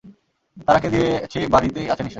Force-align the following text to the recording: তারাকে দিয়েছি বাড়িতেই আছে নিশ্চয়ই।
তারাকে 0.57 0.87
দিয়েছি 0.89 1.39
বাড়িতেই 1.47 1.87
আছে 1.89 2.03
নিশ্চয়ই। 2.03 2.09